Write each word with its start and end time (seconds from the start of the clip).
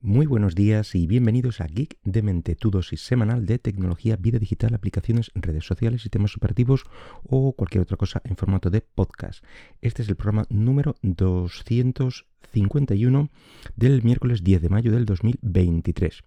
Muy 0.00 0.26
buenos 0.26 0.54
días 0.54 0.94
y 0.94 1.08
bienvenidos 1.08 1.60
a 1.60 1.66
Geek 1.66 1.98
de 2.04 2.22
Mente, 2.22 2.54
tu 2.54 2.70
dosis 2.70 3.00
semanal 3.00 3.46
de 3.46 3.58
tecnología, 3.58 4.14
vida 4.14 4.38
digital, 4.38 4.72
aplicaciones, 4.72 5.32
redes 5.34 5.64
sociales, 5.64 6.02
sistemas 6.02 6.36
operativos 6.36 6.84
o 7.24 7.52
cualquier 7.54 7.82
otra 7.82 7.96
cosa 7.96 8.22
en 8.22 8.36
formato 8.36 8.70
de 8.70 8.80
podcast. 8.80 9.42
Este 9.82 10.02
es 10.02 10.08
el 10.08 10.14
programa 10.14 10.46
número 10.50 10.94
251 11.02 13.28
del 13.74 14.04
miércoles 14.04 14.44
10 14.44 14.62
de 14.62 14.68
mayo 14.68 14.92
del 14.92 15.04
2023. 15.04 16.22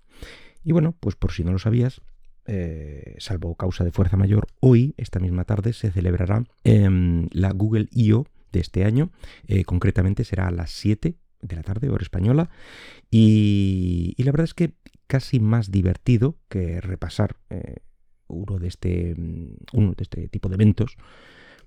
Y 0.66 0.74
bueno, 0.74 0.94
pues 1.00 1.16
por 1.16 1.32
si 1.32 1.46
no 1.46 1.54
lo 1.54 1.60
sabías, 1.60 2.02
eh, 2.48 3.16
salvo 3.20 3.56
causa 3.56 3.86
de 3.86 3.94
fuerza 3.94 4.18
mayor, 4.18 4.48
hoy, 4.60 4.96
esta 4.98 5.22
misma 5.22 5.46
tarde, 5.46 5.72
se 5.72 5.92
celebrará 5.92 6.44
em, 6.66 7.30
la 7.32 7.54
Google 7.54 7.88
I.O. 7.92 8.26
de 8.52 8.60
este 8.60 8.84
año. 8.84 9.12
Eh, 9.48 9.64
concretamente 9.64 10.26
será 10.26 10.50
a 10.50 10.52
las 10.52 10.72
7 10.72 11.16
de 11.42 11.56
la 11.56 11.64
tarde, 11.64 11.90
hora 11.90 12.04
española. 12.04 12.50
Y, 13.10 14.16
la 14.18 14.32
verdad 14.32 14.46
es 14.46 14.54
que 14.54 14.74
casi 15.08 15.40
más 15.40 15.72
divertido 15.72 16.38
que 16.48 16.80
repasar 16.82 17.36
eh, 17.50 17.78
uno, 18.28 18.60
de 18.60 18.68
este, 18.68 19.16
mm, 19.16 19.56
uno 19.74 19.94
de 19.94 20.04
este 20.04 20.28
tipo 20.30 20.50
de 20.50 20.56
eventos, 20.56 20.98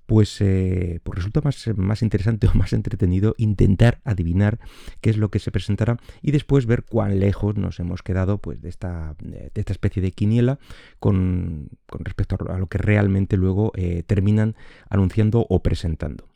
pues, 0.06 0.40
eh, 0.40 1.00
pues 1.02 1.16
resulta 1.16 1.40
más, 1.42 1.66
más, 1.76 2.02
interesante 2.02 2.46
o 2.52 2.54
más 2.54 2.72
entretenido 2.72 3.34
intentar 3.38 4.00
adivinar 4.04 4.58
qué 5.00 5.10
es 5.10 5.16
lo 5.16 5.30
que 5.30 5.38
se 5.38 5.50
presentará 5.50 5.98
y 6.22 6.30
después 6.30 6.66
ver 6.66 6.84
cuán 6.84 7.20
lejos 7.20 7.56
nos 7.56 7.80
hemos 7.80 8.02
quedado 8.02 8.38
pues, 8.38 8.60
de, 8.60 8.68
esta, 8.68 9.16
de 9.20 9.50
esta 9.54 9.72
especie 9.72 10.02
de 10.02 10.12
quiniela 10.12 10.58
con, 11.00 11.70
con 11.86 12.04
respecto 12.04 12.36
a 12.48 12.58
lo 12.58 12.66
que 12.66 12.78
realmente 12.78 13.36
luego 13.36 13.72
eh, 13.76 14.02
terminan 14.06 14.56
anunciando 14.88 15.46
o 15.48 15.62
presentando. 15.62 16.33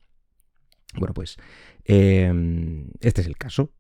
Bueno, 0.95 1.15
pues 1.15 1.37
em, 1.84 2.88
este 3.01 3.20
es 3.20 3.27
el 3.27 3.37
caso. 3.37 3.73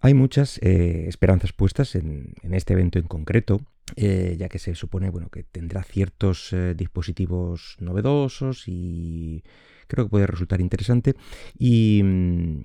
Hay 0.00 0.14
muchas 0.14 0.58
eh, 0.62 1.06
esperanzas 1.08 1.52
puestas 1.52 1.94
en, 1.94 2.34
este 2.52 2.74
evento 2.74 2.98
en 2.98 3.06
concreto, 3.06 3.60
eh, 3.96 4.36
ya 4.38 4.48
que 4.48 4.58
se 4.58 4.74
supone 4.74 5.10
bueno, 5.10 5.28
que 5.28 5.42
tendrá 5.42 5.82
ciertos 5.82 6.52
eh, 6.52 6.74
dispositivos 6.76 7.76
novedosos 7.80 8.64
y 8.68 9.42
creo 9.88 10.04
que 10.06 10.10
puede 10.10 10.26
resultar 10.28 10.60
interesante. 10.60 11.14
Y 11.58 12.02
mm, 12.04 12.60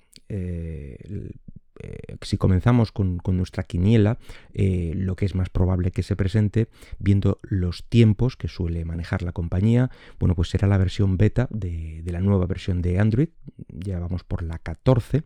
si 2.23 2.37
comenzamos 2.37 2.91
con, 2.91 3.19
nuestra 3.25 3.63
quiniela, 3.63 4.17
eh, 4.53 4.93
lo 4.95 5.15
que 5.15 5.25
es 5.25 5.35
más 5.35 5.49
probable 5.49 5.91
que 5.91 6.03
se 6.03 6.15
presente, 6.15 6.67
viendo 6.99 7.39
los 7.43 7.83
tiempos 7.85 8.37
que 8.37 8.47
suele 8.47 8.85
manejar 8.85 9.21
la 9.21 9.31
compañía, 9.31 9.89
bueno, 10.19 10.35
pues 10.35 10.49
será 10.49 10.67
la 10.67 10.77
versión 10.77 11.17
beta 11.17 11.47
de, 11.49 12.03
la 12.05 12.21
nueva 12.21 12.45
versión 12.45 12.81
de 12.81 12.99
Android, 12.99 13.29
ya 13.69 13.99
vamos 13.99 14.23
por 14.23 14.43
la 14.43 14.59
14, 14.59 15.23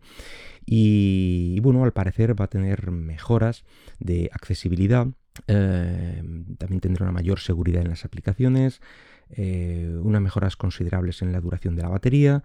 y, 0.64 1.58
bueno, 1.60 1.84
al 1.84 1.92
parecer 1.92 2.38
va 2.38 2.46
a 2.46 2.48
tener 2.48 2.90
mejoras 2.90 3.64
de 3.98 4.30
accesibilidad, 4.32 5.08
eh, 5.46 6.22
también 6.58 6.80
tendrá 6.80 7.04
una 7.04 7.12
mayor 7.12 7.40
seguridad 7.40 7.82
en 7.82 7.90
las 7.90 8.04
aplicaciones, 8.04 8.80
unas 9.36 10.22
mejoras 10.22 10.56
considerables 10.56 11.20
en 11.20 11.32
la 11.32 11.40
duración 11.42 11.76
de 11.76 11.82
la 11.82 11.90
batería 11.90 12.42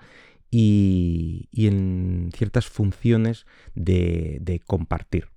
y, 0.53 1.49
en 1.67 2.29
ciertas 2.35 2.67
funciones 2.67 3.45
de, 3.73 4.61
compartir. 4.65 5.29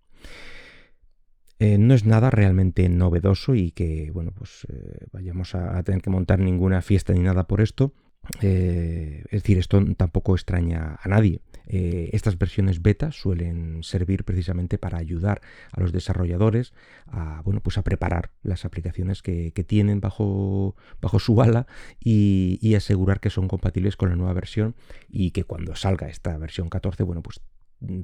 Eh, 1.58 1.78
no 1.78 1.94
es 1.94 2.04
nada 2.04 2.30
realmente 2.30 2.86
novedoso 2.90 3.54
y 3.54 3.70
que 3.70 4.10
bueno 4.12 4.30
pues 4.36 4.66
eh, 4.68 5.06
vayamos 5.10 5.54
a, 5.54 5.82
tener 5.84 6.02
que 6.02 6.10
montar 6.10 6.38
ninguna 6.38 6.82
fiesta 6.82 7.14
ni 7.14 7.20
nada 7.20 7.46
por 7.46 7.62
esto. 7.62 7.94
Eh, 8.42 9.22
es 9.30 9.42
decir, 9.42 9.56
esto 9.56 9.82
tampoco 9.96 10.34
extraña 10.34 10.98
a 11.00 11.08
nadie. 11.08 11.40
Eh, 11.66 12.10
estas 12.12 12.38
versiones 12.38 12.80
beta 12.80 13.10
suelen 13.12 13.82
servir 13.82 14.24
precisamente 14.24 14.78
para 14.78 14.98
ayudar 14.98 15.40
a 15.72 15.80
los 15.80 15.92
desarrolladores 15.92 16.72
a, 17.06 17.42
bueno, 17.44 17.60
pues 17.60 17.76
a 17.78 17.82
preparar 17.82 18.30
las 18.42 18.64
aplicaciones 18.64 19.22
que, 19.22 19.52
tienen 19.66 20.00
bajo, 20.00 20.76
bajo 21.00 21.18
su 21.18 21.42
ala 21.42 21.66
y, 21.98 22.74
asegurar 22.76 23.20
que 23.20 23.30
son 23.30 23.48
compatibles 23.48 23.96
con 23.96 24.10
la 24.10 24.16
nueva 24.16 24.34
versión 24.34 24.76
y 25.08 25.30
que 25.30 25.44
cuando 25.44 25.74
salga 25.76 26.08
esta 26.08 26.36
versión 26.36 26.68
14, 26.68 27.04
bueno, 27.04 27.22
pues 27.22 27.40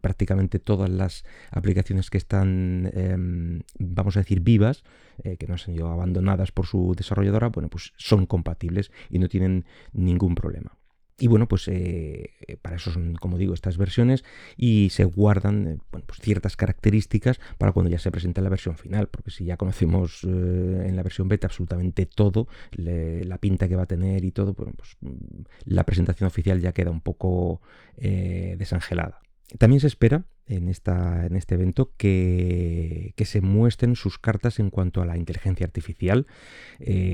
prácticamente 0.01 0.59
todas 0.59 0.89
las 0.89 1.25
aplicaciones 1.51 2.11
que 2.11 2.19
están, 2.19 2.91
em, 2.95 3.63
vamos 3.79 4.17
a 4.17 4.21
decir, 4.21 4.41
vivas, 4.41 4.83
eh, 5.23 5.37
que 5.37 5.47
no 5.47 5.55
han 5.55 5.59
sido 5.59 5.89
abandonadas 5.89 6.53
por 6.53 6.67
su 6.67 6.95
desarrolladora, 6.97 7.49
bueno, 7.49 7.69
pues 7.69 7.93
son 7.97 8.27
compatibles 8.27 8.91
y 9.11 9.19
no 9.19 9.29
tienen 9.29 9.67
ningún 9.93 10.35
problema. 10.35 10.77
Y 11.23 11.29
bueno, 11.29 11.47
pues 11.47 11.69
eh, 11.69 12.33
para 12.63 12.75
eso 12.75 12.91
son, 12.91 13.15
como 13.15 13.39
digo, 13.39 13.55
estas 13.55 13.79
versiones 13.79 14.25
y 14.57 14.91
se 14.91 15.05
guardan 15.05 15.69
eh, 15.69 15.79
pues 15.89 16.19
ciertas 16.21 16.57
características 16.57 17.39
para 17.59 17.71
cuando 17.71 17.93
ya 17.93 18.01
se 18.01 18.11
presente 18.11 18.41
la 18.41 18.49
versión 18.49 18.77
final, 18.77 19.07
porque 19.07 19.31
si 19.31 19.45
ya 19.45 19.57
conocemos 19.57 20.25
eh, 20.25 20.27
en 20.27 20.97
la 20.97 21.05
versión 21.05 21.29
beta 21.29 21.47
absolutamente 21.47 22.07
todo, 22.07 22.49
la 22.73 23.39
pinta 23.39 23.69
que 23.69 23.77
va 23.77 23.85
a 23.85 23.87
tener 23.87 24.25
y 24.25 24.33
todo, 24.33 24.53
pues 24.53 24.97
mm, 25.01 25.43
la 25.67 25.85
presentación 25.85 26.27
oficial 26.27 26.61
ya 26.61 26.73
queda 26.73 26.91
un 26.91 27.01
poco 27.01 27.61
desangelada. 27.97 29.21
También 29.59 29.79
se 29.79 29.87
espera 29.87 30.25
en, 30.47 30.67
esta, 30.67 31.25
en 31.27 31.37
este 31.37 31.55
evento 31.55 31.93
que, 31.97 33.13
que, 33.15 33.27
se 33.27 33.43
muestren 33.43 33.95
sus 33.95 34.19
cartas 34.19 34.59
en 34.59 34.71
cuanto 34.71 35.01
a 35.01 35.07
la 35.07 35.17
inteligencia 35.17 35.67
artificial, 35.67 36.27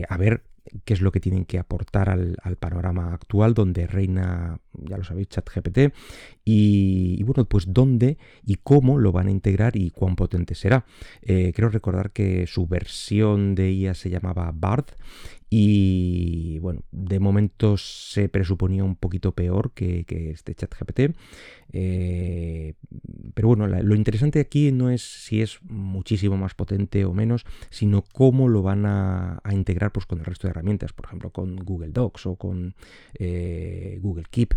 a 0.09 0.17
ver 0.17 0.45
qué 0.85 0.95
es 0.95 1.01
lo 1.01 1.13
que 1.13 1.21
tienen 1.21 1.45
que 1.45 1.59
aportar 1.59 2.09
al, 2.09 2.37
panorama 2.59 3.13
actual 3.13 3.55
donde 3.55 3.87
reina, 3.87 4.59
ya 4.73 4.97
lo 4.97 5.05
sabéis, 5.05 5.29
ChatGPT 5.29 5.95
y, 6.45 7.23
bueno, 7.25 7.45
pues 7.45 7.73
dónde 7.73 8.19
y 8.43 8.57
cómo 8.57 8.99
lo 8.99 9.13
van 9.13 9.29
a 9.29 9.31
integrar 9.31 9.77
y 9.77 9.91
cuán 9.91 10.17
potente 10.17 10.55
será. 10.55 10.85
Eh, 11.23 11.53
creo 11.55 11.69
recordar 11.69 12.11
que 12.11 12.47
su 12.47 12.67
versión 12.67 13.55
de 13.55 13.71
IA 13.73 13.95
se 13.95 14.11
llamaba 14.11 14.51
Bard 14.55 14.87
y 15.51 16.59
bueno, 16.59 16.83
de 16.91 17.21
momento 17.21 17.79
se 17.79 18.29
presuponía 18.29 18.85
un 18.85 18.97
poquito 18.97 19.33
peor 19.33 19.73
que, 19.73 20.05
este 20.33 20.55
chat 20.55 20.75
GPT. 20.79 21.17
Eh, 21.73 22.75
pero 23.35 23.49
bueno, 23.49 23.67
lo 23.67 23.95
interesante 23.95 24.41
aquí 24.41 24.73
no 24.73 24.91
es 24.91 25.03
si 25.03 25.41
es 25.41 25.59
muchísimo 25.63 26.37
más 26.37 26.55
potente 26.55 27.05
o 27.05 27.15
menos, 27.15 27.47
sino 27.71 28.03
cómo 28.03 28.49
lo 28.49 28.63
van 28.63 28.85
a, 28.85 29.41
integrar 29.51 29.91
pues, 29.93 30.05
con 30.05 30.19
el 30.19 30.27
resto 30.27 30.47
de 30.47 30.51
herramientas, 30.51 30.93
por 30.93 31.07
ejemplo, 31.07 31.31
con 31.31 31.57
Google 31.57 31.93
Docs 31.93 32.27
o 32.27 32.37
con 32.37 32.75
eh, 33.19 33.99
Google 34.03 34.27
Keep. 34.31 34.55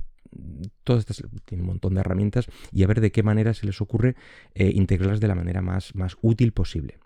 Todas 0.83 1.01
estas 1.01 1.23
tienen 1.45 1.63
un 1.63 1.67
montón 1.67 1.93
de 1.93 2.01
herramientas 2.01 2.47
y 2.71 2.83
a 2.83 2.87
ver 2.87 3.01
de 3.01 3.11
qué 3.11 3.23
manera 3.23 3.53
se 3.53 3.65
les 3.65 3.81
ocurre 3.81 4.15
eh, 4.55 4.71
integrarlas 4.73 5.19
de 5.19 5.27
la 5.27 5.35
manera 5.35 5.61
más, 5.61 5.95
más 5.95 6.17
útil 6.21 6.51
posible. 6.51 6.99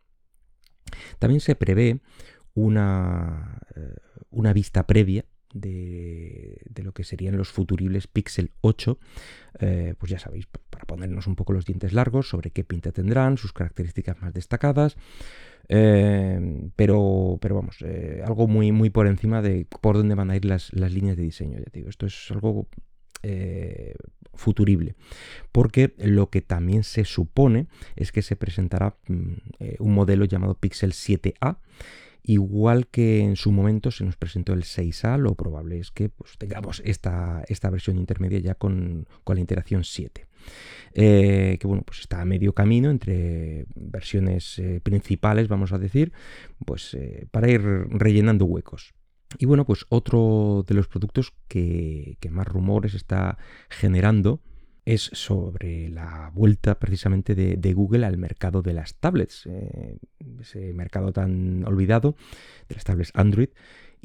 También 1.20 1.42
se 1.42 1.56
prevé 1.56 2.00
una, 2.56 3.60
una 4.30 4.54
vista 4.54 4.86
previa 4.88 5.26
de, 5.56 6.84
lo 6.84 6.94
que 6.94 7.04
serían 7.04 7.38
los 7.38 7.50
futuribles 7.50 8.08
Pixel 8.08 8.52
8, 8.62 9.00
eh, 9.60 9.96
pues 9.98 10.12
ya 10.12 10.20
sabéis, 10.20 10.48
para 10.70 10.86
ponernos 10.86 11.28
un 11.28 11.36
poco 11.36 11.54
los 11.54 11.66
dientes 11.66 11.94
largos 11.94 12.30
sobre 12.30 12.52
qué 12.52 12.64
pinta 12.64 12.92
tendrán, 12.92 13.38
sus 13.38 13.54
características 13.54 14.22
más 14.22 14.34
destacadas, 14.34 14.98
eh, 15.70 16.70
pero, 16.76 17.40
pero 17.42 17.56
vamos, 17.56 17.78
algo 18.24 18.48
muy, 18.48 18.72
muy 18.72 18.90
por 18.90 19.08
encima 19.08 19.42
de 19.42 19.66
por 19.66 19.96
dónde 19.96 20.16
van 20.16 20.30
a 20.30 20.36
ir 20.36 20.46
las, 20.46 20.74
líneas 20.74 21.16
de 21.16 21.24
diseño, 21.24 21.58
ya 21.58 21.66
digo, 21.72 21.90
esto 21.90 22.06
es 22.06 22.32
algo 22.32 22.68
futurible. 24.36 24.96
Porque 25.52 25.96
lo 25.98 26.30
que 26.30 26.42
también 26.42 26.84
se 26.84 27.06
supone 27.06 27.68
es 27.96 28.12
que 28.12 28.22
se 28.22 28.36
presentará 28.36 28.98
mm, 29.08 29.34
un 29.80 29.94
modelo 29.96 30.26
llamado 30.26 30.54
Pixel 30.54 30.92
7A 30.92 31.58
Igual 32.28 32.88
que 32.88 33.20
en 33.20 33.36
su 33.36 33.52
momento 33.52 33.92
se 33.92 34.04
nos 34.04 34.18
presentó 34.18 34.54
el 34.54 34.64
6A, 34.64 35.20
lo 35.20 35.36
probable 35.36 35.78
es 35.78 35.92
que 35.92 36.10
pues, 36.10 36.40
tengamos 36.40 36.82
esta, 36.84 37.44
versión 37.70 38.00
intermedia 38.00 38.40
ya 38.40 38.56
con, 38.56 39.08
la 39.28 39.40
interacción 39.40 39.84
7. 39.84 40.28
Eh, 40.96 41.58
que 41.60 41.68
bueno, 41.68 41.84
pues 41.86 42.00
está 42.00 42.22
a 42.22 42.26
medio 42.26 42.54
camino 42.54 42.90
entre 42.90 43.68
versiones 43.76 44.58
eh, 44.58 44.80
principales, 44.82 45.48
vamos 45.48 45.72
a 45.72 45.78
decir, 45.78 46.14
pues 46.66 46.96
eh, 46.96 47.28
para 47.30 47.48
ir 47.48 47.62
rellenando 47.62 48.46
huecos. 48.46 48.96
Y 49.38 49.46
bueno, 49.46 49.64
pues 49.64 49.86
otro 49.90 50.66
de 50.68 50.74
los 50.74 50.88
productos 50.88 51.32
que, 51.48 52.18
más 52.32 52.48
rumores 52.48 52.96
está 52.96 53.38
generando 53.70 54.42
es 54.84 55.12
sobre 55.14 55.90
la 55.90 56.32
vuelta 56.34 56.80
precisamente 56.80 57.36
de, 57.36 57.74
Google 57.74 58.08
al 58.08 58.18
mercado 58.18 58.64
de 58.64 58.74
las 58.74 58.96
tablets, 58.96 59.48
ese 60.42 60.74
mercado 60.74 61.12
tan 61.14 61.66
olvidado 61.66 62.16
de 62.70 62.76
las 62.76 62.84
tablets 62.84 63.12
Android. 63.14 63.50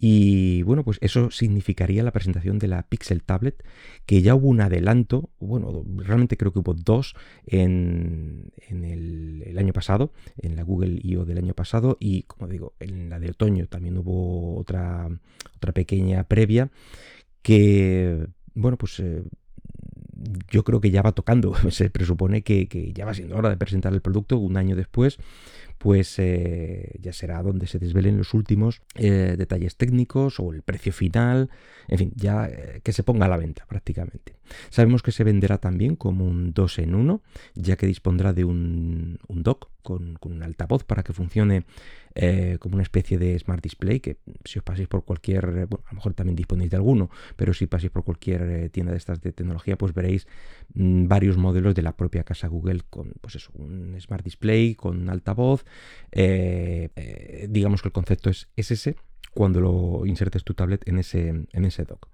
Y 0.03 0.63
bueno, 0.63 0.83
pues 0.83 0.97
eso 1.03 1.31
significaría 1.31 2.03
la 2.03 2.11
presentación 2.11 2.59
de 2.59 2.69
la 2.69 2.85
Pixel 2.85 3.23
Tablet, 3.23 3.63
que 4.07 4.23
ya 4.23 4.35
hubo 4.35 4.49
un 4.49 4.63
adelanto, 4.63 5.29
bueno, 5.41 5.85
realmente 5.97 6.39
creo 6.39 6.55
que 6.55 6.61
hubo 6.61 6.73
dos 6.73 7.15
en, 7.45 8.51
el, 8.71 9.59
año 9.59 9.75
pasado, 9.75 10.15
en 10.39 10.57
la 10.57 10.63
Google 10.63 10.99
I.O. 11.03 11.27
del 11.27 11.37
año 11.37 11.53
pasado, 11.53 11.99
y 12.01 12.23
como 12.23 12.49
digo, 12.49 12.73
en 12.81 13.11
la 13.11 13.21
de 13.21 13.29
otoño 13.29 13.67
también 13.67 13.99
hubo 13.99 14.57
otra, 14.57 15.07
otra 15.57 15.73
pequeña 15.73 16.25
previa 16.25 16.71
que, 17.43 18.27
bueno, 18.55 18.79
pues 18.79 19.01
eh, 19.01 19.23
yo 20.51 20.65
creo 20.65 20.81
que 20.81 20.91
ya 20.91 21.03
va 21.03 21.13
tocando, 21.13 21.55
se 21.71 21.91
presupone 21.91 22.43
que, 22.43 22.93
ya 22.95 23.05
va 23.05 23.15
siendo 23.15 23.37
hora 23.37 23.51
de 23.51 23.57
presentar 23.57 23.93
el 23.93 24.01
producto 24.01 24.39
un 24.39 24.57
año 24.57 24.77
después, 24.77 25.19
pues 25.81 26.19
eh, 26.19 26.93
ya 27.01 27.15
será 27.15 27.43
donde 27.43 27.67
se 27.67 27.79
desvelen 27.79 28.19
los 28.19 28.35
últimos 28.35 28.83
eh, 28.97 29.35
detalles 29.39 29.77
técnicos 29.77 30.39
o 30.39 30.53
el 30.53 30.61
precio 30.61 30.93
final, 30.93 31.49
en 31.89 31.99
fin, 31.99 32.13
ya 32.17 32.49
eh, 32.49 32.83
que 32.85 32.93
se 32.93 33.03
ponga 33.03 33.25
a 33.25 33.29
la 33.31 33.39
venta 33.39 33.65
prácticamente. 33.67 34.35
Sabemos 34.69 35.03
que 35.03 35.11
se 35.11 35.25
venderá 35.25 35.57
también 35.57 35.97
como 35.97 36.27
un 36.27 36.53
2 36.53 36.81
en 36.81 36.95
1, 36.95 37.23
ya 37.55 37.77
que 37.77 37.87
dispondrá 37.87 38.35
de 38.35 38.45
un, 38.45 39.19
dock 39.29 39.71
con, 39.83 40.19
un 40.21 40.43
altavoz 40.43 40.85
para 40.85 41.03
que 41.03 41.15
funcione 41.15 41.65
como 42.59 42.75
una 42.75 42.83
especie 42.83 43.19
de 43.19 43.39
smart 43.39 43.63
display, 43.63 44.01
que 44.01 44.19
si 44.45 44.59
os 44.59 44.65
paséis 44.65 44.89
por 44.89 45.05
cualquier, 45.05 45.67
bueno, 45.69 45.85
a 45.87 45.93
lo 45.93 45.95
mejor 45.95 46.13
también 46.13 46.35
disponéis 46.35 46.69
de 46.69 46.77
alguno, 46.77 47.09
pero 47.37 47.55
si 47.55 47.67
paséis 47.67 47.93
por 47.93 48.03
cualquier 48.03 48.69
tienda 48.71 48.91
de 48.91 48.99
estas 48.99 49.21
de 49.21 49.31
tecnología, 49.31 49.79
pues 49.79 49.95
veréis 49.95 50.27
mm, 50.75 51.07
varios 51.07 51.37
modelos 51.37 51.77
de 51.77 51.83
la 51.83 51.97
propia 51.97 52.25
casa 52.25 52.49
Google 52.49 52.83
con, 52.91 53.13
pues 53.21 53.37
eso, 53.37 53.53
un 53.55 53.97
smart 54.01 54.25
display, 54.25 54.75
con 54.75 55.09
altavoz, 55.09 55.65
eh, 56.13 56.91
eh, 56.97 57.47
digamos 57.51 57.83
que 57.83 57.89
el 57.89 57.93
concepto 57.93 58.31
es, 58.31 58.49
ese 58.57 58.97
cuando 59.33 59.61
lo 59.61 60.07
insertes 60.07 60.45
tu 60.45 60.55
tablet 60.55 60.87
en 60.89 60.99
ese, 60.99 61.29
en 61.29 61.65
ese 61.65 61.85
dock. 61.85 62.09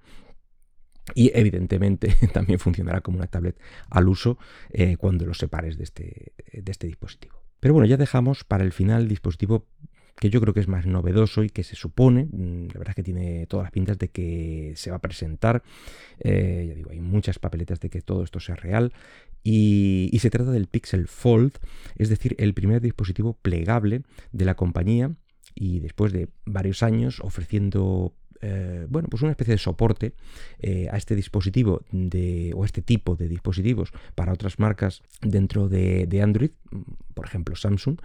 Y 1.15 1.31
evidentemente 1.35 2.15
también 2.33 2.59
funcionará 2.59 3.01
como 3.01 3.19
una 3.19 3.27
tablet 3.27 3.59
al 3.91 4.09
uso 4.09 4.39
eh, 4.71 4.97
cuando 4.97 5.25
lo 5.25 5.35
separes 5.35 5.79
de 5.79 5.85
este, 5.85 6.33
de 6.53 6.73
este 6.73 6.87
dispositivo. 6.87 7.41
Pero 7.61 7.75
bueno, 7.75 7.87
ya 7.87 7.97
dejamos 7.97 8.45
para 8.45 8.65
el 8.65 8.73
final 8.73 9.03
el 9.03 9.09
dispositivo 9.09 9.67
que 10.17 10.31
yo 10.31 10.41
creo 10.41 10.55
que 10.55 10.61
es 10.61 10.69
más 10.69 10.87
novedoso 10.87 11.45
y 11.45 11.51
que 11.51 11.63
se 11.63 11.77
supone, 11.77 12.29
mm, 12.31 12.69
la 12.73 12.79
verdad 12.79 12.91
es 12.91 12.97
que 12.97 13.03
tiene 13.03 13.47
todas 13.47 13.65
las 13.65 13.73
pintas 13.73 13.99
de 13.99 14.09
que 14.09 14.73
se 14.77 14.91
va 14.91 14.97
a 14.97 15.01
presentar, 15.01 15.63
ya 16.25 16.75
digo, 16.75 16.91
hay 16.91 17.01
muchas 17.01 17.39
papeletas 17.39 17.81
de 17.81 17.91
que 17.91 18.01
todo 18.01 18.25
esto 18.25 18.41
sea 18.41 18.57
real. 18.57 18.93
Y, 19.49 20.19
se 20.19 20.29
trata 20.29 20.51
del 20.51 20.67
Pixel 20.67 21.07
Fold, 21.07 21.59
es 21.95 22.09
decir, 22.09 22.35
el 22.39 22.53
primer 22.53 22.81
dispositivo 22.81 23.35
plegable 23.35 24.03
de 24.33 24.45
la 24.45 24.57
compañía 24.57 25.15
y 25.55 25.79
después 25.79 26.13
de 26.13 26.29
varios 26.45 26.83
años 26.83 27.21
ofreciendo 27.21 28.13
eh, 28.43 28.87
bueno, 28.89 29.09
pues 29.09 29.23
una 29.23 29.33
especie 29.33 29.55
de 29.55 29.59
soporte 29.59 30.13
eh, 30.61 30.89
a 30.91 30.97
este 30.97 31.15
dispositivo 31.15 31.83
de, 31.91 32.53
o 32.55 32.63
a 32.63 32.67
este 32.67 32.83
tipo 32.83 33.17
de 33.17 33.29
dispositivos 33.29 33.93
para 34.15 34.33
otras 34.33 34.59
marcas 34.59 35.03
dentro 35.23 35.69
de, 35.69 36.21
Android, 36.23 36.51
por 37.15 37.27
ejemplo 37.27 37.57
Samsung, 37.57 37.99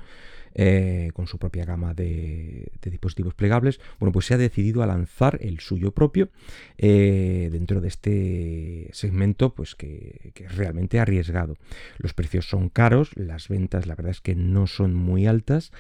eh, 0.53 1.11
con 1.13 1.27
su 1.27 1.37
propia 1.37 1.63
gama 1.63 1.93
de, 1.93 2.71
dispositivos 2.81 3.33
plegables, 3.33 3.79
bueno, 3.99 4.11
pues 4.11 4.25
se 4.25 4.33
ha 4.33 4.37
decidido 4.37 4.83
a 4.83 4.87
lanzar 4.87 5.37
el 5.41 5.59
suyo 5.59 5.91
propio 5.91 6.29
dentro 6.77 7.79
de 7.79 7.87
este 7.87 8.89
segmento, 8.91 9.53
pues 9.55 9.75
que, 9.75 10.31
que, 10.33 10.45
es 10.45 10.55
realmente 10.55 10.99
arriesgado. 10.99 11.55
Los 11.97 12.13
precios 12.13 12.49
son 12.49 12.69
caros, 12.69 13.11
las 13.15 13.47
ventas 13.47 13.87
la 13.87 13.95
verdad 13.95 14.11
es 14.11 14.21
que 14.21 14.35
no 14.35 14.67
son 14.67 14.93
muy 14.93 15.25
altas 15.25 15.71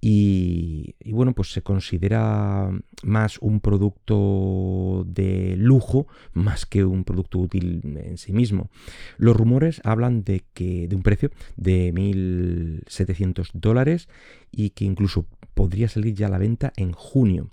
y, 0.00 0.94
bueno, 1.06 1.32
pues 1.32 1.52
se 1.52 1.62
considera 1.62 2.70
más 3.02 3.38
un 3.38 3.60
producto 3.60 5.04
de 5.08 5.56
lujo 5.56 6.06
más 6.34 6.66
que 6.66 6.84
un 6.84 7.04
producto 7.04 7.38
útil 7.38 7.80
en 7.84 8.18
sí 8.18 8.32
mismo. 8.32 8.68
Los 9.16 9.36
rumores 9.36 9.80
hablan 9.82 10.22
de 10.22 10.44
que 10.52 10.88
de 10.88 10.96
un 10.96 11.02
precio 11.02 11.30
de 11.56 11.92
1.700 11.94 13.50
dólares 13.54 14.08
y 14.52 14.70
que 14.70 14.84
incluso 14.84 15.26
podría 15.54 15.88
salir 15.88 16.14
ya 16.14 16.26
a 16.26 16.30
la 16.30 16.38
venta 16.38 16.72
en 16.76 16.92
junio. 16.92 17.48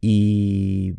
Y 0.00 0.94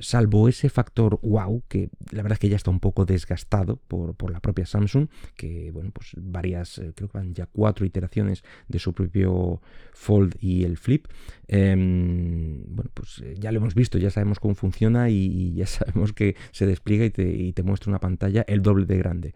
salvo 0.00 0.48
ese 0.48 0.68
factor 0.68 1.18
wow, 1.22 1.62
que 1.68 1.90
la 2.10 2.22
verdad 2.22 2.34
es 2.34 2.38
que 2.38 2.48
ya 2.48 2.56
está 2.56 2.70
un 2.70 2.80
poco 2.80 3.04
desgastado 3.04 3.76
por, 3.76 4.30
la 4.30 4.40
propia 4.40 4.66
Samsung, 4.66 5.08
que 5.36 5.70
bueno, 5.70 5.90
pues 5.92 6.12
varias, 6.16 6.78
eh, 6.78 6.92
creo 6.94 7.08
que 7.08 7.18
van 7.18 7.34
ya 7.34 7.46
cuatro 7.46 7.86
iteraciones 7.86 8.42
de 8.68 8.78
su 8.78 8.92
propio 8.92 9.60
Fold 9.92 10.36
y 10.40 10.64
el 10.64 10.76
Flip. 10.76 11.06
Em, 11.48 12.62
bueno, 12.66 12.90
pues 12.94 13.22
eh, 13.24 13.34
ya 13.38 13.52
lo 13.52 13.58
hemos 13.58 13.74
visto, 13.74 13.98
ya 13.98 14.10
sabemos 14.10 14.40
cómo 14.40 14.54
funciona 14.54 15.10
y, 15.10 15.54
ya 15.54 15.66
sabemos 15.66 16.12
que 16.12 16.36
se 16.52 16.66
despliega 16.66 17.04
y 17.04 17.10
te, 17.10 17.30
y 17.30 17.52
te, 17.52 17.62
muestra 17.62 17.90
una 17.90 18.00
pantalla 18.00 18.44
el 18.48 18.62
doble 18.62 18.86
de 18.86 18.98
grande. 18.98 19.34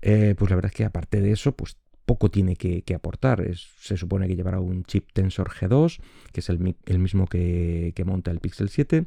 pues 0.00 0.50
la 0.50 0.56
verdad 0.56 0.70
es 0.72 0.76
que 0.76 0.84
aparte 0.84 1.20
de 1.20 1.32
eso, 1.32 1.52
pues 1.52 1.76
poco 2.06 2.30
tiene 2.30 2.56
que, 2.56 2.82
aportar. 2.94 3.44
se 3.54 3.96
supone 3.96 4.28
que 4.28 4.36
llevará 4.36 4.60
un 4.60 4.84
chip 4.84 5.12
Tensor 5.12 5.50
G2, 5.50 6.00
que 6.32 6.40
es 6.40 6.48
el, 6.48 6.58
mismo 6.98 7.26
que, 7.26 7.92
monta 8.06 8.30
el 8.30 8.40
Pixel 8.40 8.70
7. 8.70 9.04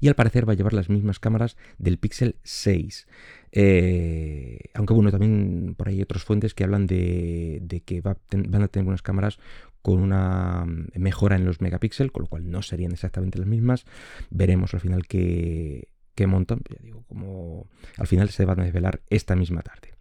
Y 0.00 0.08
al 0.08 0.14
parecer 0.14 0.48
va 0.48 0.52
a 0.52 0.56
llevar 0.56 0.72
las 0.72 0.88
mismas 0.88 1.18
cámaras 1.18 1.56
del 1.78 1.98
Pixel 1.98 2.36
6. 2.42 3.06
Eh, 3.52 4.58
aunque 4.74 4.94
bueno, 4.94 5.10
también 5.10 5.74
por 5.76 5.88
ahí 5.88 5.96
hay 5.96 6.02
otras 6.02 6.24
fuentes 6.24 6.54
que 6.54 6.64
hablan 6.64 6.86
de, 6.86 7.82
que 7.84 8.00
van 8.00 8.62
a 8.62 8.68
tener 8.68 8.88
unas 8.88 9.02
cámaras 9.02 9.38
con 9.82 10.00
una 10.00 10.64
mejora 10.94 11.36
en 11.36 11.44
los 11.44 11.60
megapíxeles, 11.60 12.12
con 12.12 12.22
lo 12.22 12.28
cual 12.28 12.50
no 12.50 12.62
serían 12.62 12.92
exactamente 12.92 13.38
las 13.38 13.46
mismas. 13.46 13.84
Veremos 14.30 14.74
al 14.74 14.80
final 14.80 15.06
qué, 15.06 15.88
qué 16.14 16.26
montan. 16.26 16.60
Ya 16.68 16.78
digo, 16.82 17.04
como 17.06 17.68
al 17.96 18.06
final 18.06 18.30
se 18.30 18.44
van 18.44 18.60
a 18.60 18.64
desvelar 18.64 19.02
esta 19.10 19.36
misma 19.36 19.62
tarde. 19.62 19.94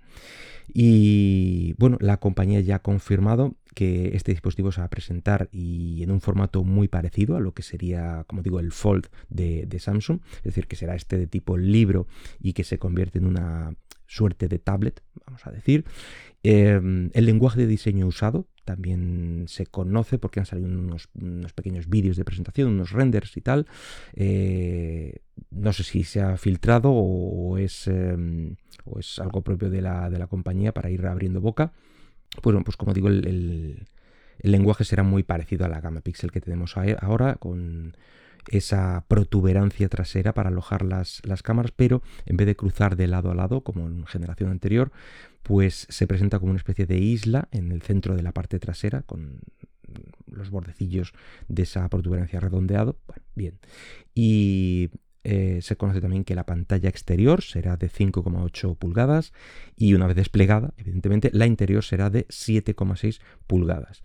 Y 0.68 1.74
bueno, 1.78 1.98
la 2.02 2.18
compañía 2.18 2.60
ya 2.62 2.78
ha 2.78 2.82
confirmado 2.82 3.56
que 3.76 4.16
este 4.16 4.32
dispositivo 4.32 4.72
se 4.72 4.82
va 4.82 4.86
a 4.86 4.90
presentar 4.90 5.50
y 5.52 6.02
en 6.02 6.10
un 6.10 6.22
formato 6.22 6.64
muy 6.64 6.88
parecido 6.88 7.36
a 7.36 7.42
lo 7.42 7.54
que 7.54 7.62
sería, 7.62 8.24
como 8.26 8.42
digo, 8.42 8.60
el 8.60 8.72
Fold 8.72 9.08
de, 9.30 9.68
Samsung, 9.78 10.22
es 10.38 10.44
decir, 10.44 10.66
que 10.66 10.78
será 10.78 10.96
este 10.96 11.18
de 11.18 11.28
tipo 11.28 11.58
libro 11.58 12.08
y 12.40 12.54
que 12.54 12.64
se 12.64 12.80
convierte 12.80 13.20
en 13.20 13.26
una 13.26 13.76
suerte 14.08 14.48
de 14.48 14.60
tablet, 14.60 15.04
vamos 15.26 15.46
a 15.46 15.52
decir. 15.52 15.86
Em, 16.42 17.10
el 17.14 17.26
lenguaje 17.26 17.60
de 17.60 17.68
diseño 17.68 18.08
usado 18.08 18.48
también 18.64 19.46
se 19.48 19.66
conoce 19.66 20.18
porque 20.20 20.40
han 20.40 20.46
salido 20.46 20.68
unos, 20.68 21.10
pequeños 21.54 21.90
vídeos 21.90 22.18
de 22.18 22.24
presentación, 22.24 22.70
unos 22.70 22.92
renders 22.92 23.36
y 23.36 23.42
tal. 23.42 23.68
Eh, 24.14 25.18
no 25.52 25.74
sé 25.74 25.84
si 25.84 26.04
se 26.04 26.22
ha 26.22 26.38
filtrado 26.38 26.92
o 26.92 27.58
es, 27.58 27.88
em, 27.88 28.56
o 28.86 29.00
es 29.00 29.20
algo 29.20 29.42
propio 29.42 29.70
de 29.70 29.82
la, 29.82 30.10
de 30.10 30.18
la, 30.18 30.28
compañía 30.28 30.72
para 30.72 30.90
ir 30.90 31.06
abriendo 31.06 31.42
boca. 31.42 31.74
Pues, 32.42 32.58
pues 32.64 32.78
como 32.78 32.94
digo, 32.94 33.08
el, 33.08 33.86
lenguaje 34.40 34.84
será 34.84 35.04
muy 35.04 35.24
parecido 35.24 35.66
a 35.66 35.70
la 35.70 35.82
gama 35.82 36.02
Pixel 36.02 36.32
que 36.32 36.42
tenemos 36.42 36.76
ahora, 36.78 37.36
con 37.36 37.96
esa 38.50 39.06
protuberancia 39.08 39.90
trasera 39.90 40.34
para 40.34 40.50
alojar 40.50 40.84
las, 40.84 41.22
las, 41.26 41.42
cámaras, 41.42 41.72
pero 41.76 42.04
en 42.26 42.38
vez 42.38 42.46
de 42.46 42.56
cruzar 42.56 42.96
de 42.96 43.08
lado 43.08 43.32
a 43.32 43.36
lado, 43.36 43.62
como 43.62 43.88
en 43.88 44.06
generación 44.06 44.52
anterior, 44.52 44.92
pues 45.42 45.88
se 45.90 46.06
presenta 46.06 46.40
como 46.40 46.52
una 46.52 46.60
especie 46.60 46.86
de 46.86 46.98
isla 46.98 47.48
en 47.52 47.72
el 47.72 47.82
centro 47.82 48.16
de 48.16 48.24
la 48.24 48.34
parte 48.34 48.60
trasera, 48.60 49.02
con 49.02 49.40
los 50.28 50.50
bordecillos 50.50 51.14
de 51.48 51.64
esa 51.64 51.88
protuberancia 51.90 52.40
redondeado. 52.40 52.98
Bueno, 53.08 53.24
bien. 53.36 53.60
Y 54.14 54.90
eh, 55.28 55.60
se 55.64 55.76
conoce 55.76 56.02
también 56.02 56.24
que 56.24 56.36
la 56.36 56.46
pantalla 56.46 56.88
exterior 56.88 57.42
será 57.42 57.78
de 57.78 57.90
5,8 57.90 58.78
pulgadas 58.78 59.34
y 59.76 59.96
una 59.96 60.06
vez 60.06 60.16
desplegada, 60.16 60.76
evidentemente, 60.78 61.32
la 61.34 61.48
interior 61.48 61.84
será 61.84 62.12
de 62.12 62.28
7,6 62.28 63.20
pulgadas. 63.48 64.04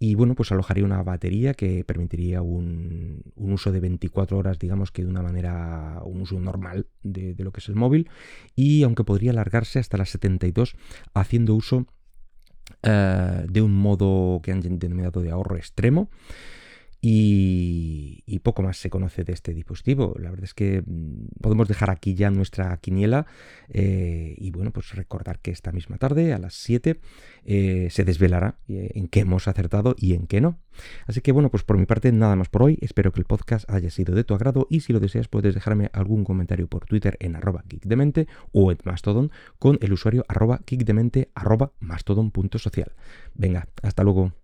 Y 0.00 0.16
bueno, 0.16 0.34
pues 0.34 0.50
alojaría 0.50 0.84
una 0.84 1.04
batería 1.04 1.54
que 1.54 1.84
permitiría 1.84 2.42
un, 2.42 3.22
uso 3.36 3.70
de 3.70 3.78
24 3.78 4.36
horas, 4.36 4.58
digamos 4.58 4.90
que 4.90 5.04
de 5.04 5.08
una 5.08 5.22
manera, 5.22 6.02
un 6.04 6.20
uso 6.20 6.40
normal 6.40 6.88
de, 7.04 7.36
lo 7.38 7.52
que 7.52 7.60
es 7.60 7.68
el 7.68 7.76
móvil. 7.76 8.10
Y 8.56 8.82
aunque 8.82 9.04
podría 9.04 9.30
alargarse 9.30 9.78
hasta 9.78 9.96
las 9.96 10.10
72 10.10 10.74
haciendo 11.14 11.54
uso 11.54 11.86
eh, 12.82 13.46
de 13.48 13.62
un 13.62 13.72
modo 13.72 14.40
que 14.42 14.50
han 14.50 14.60
denominado 14.60 15.22
de 15.22 15.30
ahorro 15.30 15.56
extremo. 15.56 16.10
Y, 17.00 18.22
poco 18.42 18.62
más 18.62 18.76
se 18.76 18.90
conoce 18.90 19.24
de 19.24 19.32
este 19.32 19.54
dispositivo. 19.54 20.14
La 20.20 20.30
verdad 20.30 20.44
es 20.44 20.54
que 20.54 20.80
mm, 20.86 21.40
podemos 21.42 21.66
dejar 21.66 21.90
aquí 21.90 22.14
ya 22.14 22.30
nuestra 22.30 22.76
quiniela 22.76 23.26
eh, 23.68 24.36
y 24.38 24.52
bueno, 24.52 24.70
pues 24.70 24.94
recordar 24.94 25.40
que 25.40 25.50
esta 25.50 25.72
misma 25.72 25.98
tarde 25.98 26.32
a 26.32 26.38
las 26.38 26.54
7 26.54 27.00
eh, 27.44 27.88
se 27.90 28.04
desvelará 28.04 28.58
eh, 28.68 28.92
en 28.94 29.08
qué 29.08 29.20
hemos 29.20 29.48
acertado 29.48 29.96
y 29.98 30.14
en 30.14 30.28
qué 30.28 30.40
no. 30.40 30.60
Así 31.06 31.22
que 31.22 31.32
bueno, 31.32 31.50
pues 31.50 31.64
por 31.64 31.76
mi 31.76 31.86
parte 31.86 32.12
nada 32.12 32.36
más 32.36 32.48
por 32.48 32.62
hoy. 32.62 32.78
Espero 32.80 33.12
que 33.12 33.18
el 33.18 33.26
podcast 33.26 33.68
haya 33.68 33.90
sido 33.90 34.14
de 34.14 34.22
tu 34.22 34.34
agrado 34.34 34.68
y 34.70 34.80
si 34.80 34.92
lo 34.92 35.00
deseas 35.00 35.26
puedes 35.26 35.54
dejarme 35.54 35.90
algún 35.92 36.24
comentario 36.24 36.68
por 36.68 36.86
Twitter 36.86 37.16
en 37.18 37.34
arroba 37.34 37.64
geekdemente 37.68 38.28
o 38.52 38.70
en 38.70 38.78
Mastodon 38.84 39.32
con 39.58 39.78
el 39.80 39.92
usuario 39.92 40.24
arroba 40.28 40.60
geekdemente 40.66 41.30
arroba 41.34 41.72
mastodon.social. 41.80 42.92
Venga, 43.34 43.66
hasta 43.82 44.04
luego. 44.04 44.32